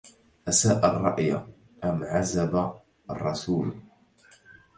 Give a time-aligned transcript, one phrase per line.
[0.47, 1.33] أساء الرأي
[1.83, 2.71] أم عزب
[3.09, 3.75] الرسول